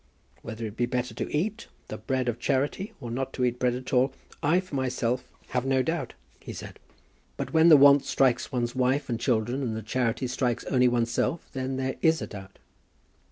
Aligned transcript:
Whether 0.41 0.65
it 0.65 0.75
be 0.75 0.87
better 0.87 1.13
to 1.13 1.29
eat 1.31 1.67
the 1.87 1.99
bread 1.99 2.27
of 2.27 2.39
charity, 2.39 2.91
or 2.99 3.11
not 3.11 3.33
to 3.33 3.45
eat 3.45 3.59
bread 3.59 3.75
at 3.75 3.93
all, 3.93 4.13
I, 4.41 4.59
for 4.59 4.73
myself, 4.73 5.31
have 5.49 5.63
no 5.63 5.83
doubt," 5.83 6.15
he 6.39 6.53
said; 6.53 6.79
"but 7.37 7.53
when 7.53 7.69
the 7.69 7.77
want 7.77 8.03
strikes 8.03 8.51
one's 8.51 8.73
wife 8.73 9.09
and 9.09 9.19
children, 9.19 9.61
and 9.61 9.75
the 9.77 9.83
charity 9.83 10.25
strikes 10.25 10.63
only 10.63 10.87
oneself, 10.87 11.47
then 11.53 11.77
there 11.77 11.97
is 12.01 12.19
a 12.19 12.25
doubt." 12.25 12.57